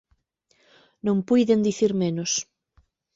Non 1.05 1.17
puiden 1.29 1.59
dicir 1.67 1.91
menos. 2.03 2.31